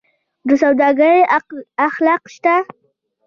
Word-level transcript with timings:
د 0.47 0.49
سوداګرۍ 0.61 1.19
اخلاق 1.87 2.23
شته؟ 2.35 2.55